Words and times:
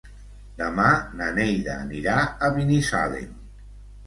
Demà 0.61 0.85
na 1.19 1.27
Neida 1.35 1.75
anirà 1.83 2.17
a 2.49 2.51
Binissalem. 2.57 3.39